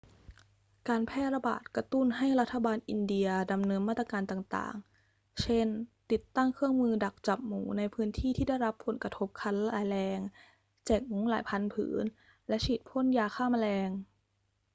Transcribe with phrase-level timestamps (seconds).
[0.87, 4.75] การแพร่ระบาดกระตุ้นให้รัฐบาลอินเดียดำเนินมาตรการต่าง
[5.07, 5.67] ๆ เช่น
[6.11, 10.19] ติดตั้งเครื่องมือดักจับหมูในพื้นที่ที่ได้รับผลกระทบขั้นร้ายแรง
[10.85, 12.03] แจกมุ้งหลายพันผืน
[12.47, 13.89] และฉีดพ่นยาฆ่าแมลง